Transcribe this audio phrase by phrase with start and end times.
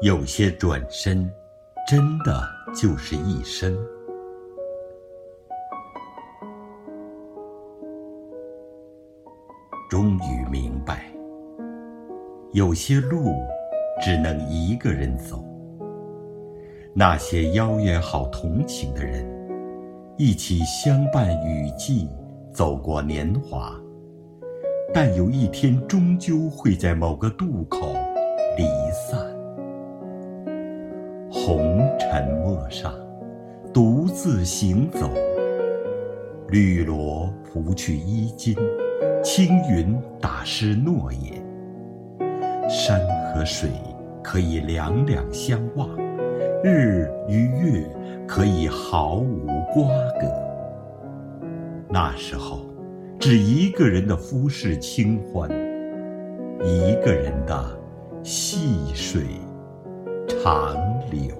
[0.00, 1.28] 有些转身，
[1.88, 2.40] 真的
[2.72, 3.76] 就是一生。
[9.90, 11.12] 终于明白，
[12.52, 13.34] 有些路
[14.00, 15.44] 只能一个人走。
[16.94, 19.26] 那些邀约好同行的人，
[20.16, 22.08] 一起相伴雨季，
[22.52, 23.74] 走过年华。
[24.94, 27.80] 但有一天，终究会在某个渡口
[28.56, 29.37] 离散。
[32.70, 32.94] 上，
[33.72, 35.10] 独自行走。
[36.48, 38.56] 绿萝拂去衣襟，
[39.22, 41.42] 青云打湿诺言。
[42.68, 43.00] 山
[43.32, 43.70] 和水
[44.22, 45.88] 可以两两相望，
[46.62, 47.86] 日与月
[48.26, 49.88] 可以毫无瓜
[50.20, 50.26] 葛。
[51.88, 52.60] 那时候。
[53.20, 55.50] 只一个人的浮世清欢，
[56.62, 57.68] 一个人的
[58.22, 59.24] 细水
[60.28, 60.76] 长
[61.10, 61.34] 流。